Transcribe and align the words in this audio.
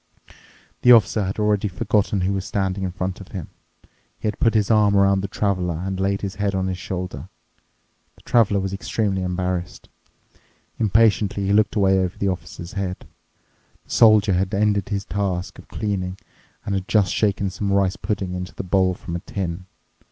The 0.81 0.91
Officer 0.91 1.25
had 1.25 1.39
obviously 1.39 1.69
forgotten 1.77 2.21
who 2.21 2.33
was 2.33 2.43
standing 2.43 2.83
in 2.83 2.91
front 2.91 3.21
of 3.21 3.27
him. 3.33 3.49
He 4.19 4.27
had 4.27 4.39
put 4.39 4.55
his 4.55 4.71
arm 4.71 4.95
around 4.97 5.21
the 5.21 5.27
Traveler 5.27 5.75
and 5.77 5.99
laid 5.99 6.21
his 6.21 6.33
head 6.41 6.55
on 6.55 6.65
his 6.65 6.79
shoulder. 6.79 7.29
The 8.15 8.21
Traveler 8.23 8.59
was 8.59 8.73
extremely 8.73 9.21
embarrassed. 9.21 9.89
Impatiently 10.79 11.45
he 11.45 11.53
looked 11.53 11.75
away 11.75 11.99
over 11.99 12.17
the 12.17 12.29
Officer's 12.29 12.73
head. 12.73 13.05
The 13.83 13.91
Soldier 13.91 14.33
had 14.33 14.55
ended 14.55 14.89
his 14.89 15.05
task 15.05 15.59
of 15.59 15.67
cleaning 15.67 16.17
and 16.65 16.73
had 16.73 16.87
just 16.87 17.13
shaken 17.13 17.51
some 17.51 17.71
rice 17.71 17.95
pudding 17.95 18.33
into 18.33 18.55
the 18.55 18.63
bowl 18.63 18.95
from 18.95 19.15
a 19.15 19.19
tin. 19.19 19.67